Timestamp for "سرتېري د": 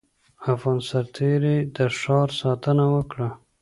0.89-1.77